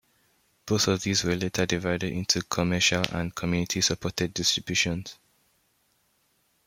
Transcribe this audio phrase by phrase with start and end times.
[0.65, 5.19] Both of these were later divided into commercial and community-supported distributions.